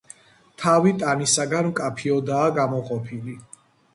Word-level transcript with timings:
თავი 0.61 0.93
ტანისაგან 1.01 1.69
მკაფიოდაა 1.73 2.47
გამოყოფილი. 2.57 3.37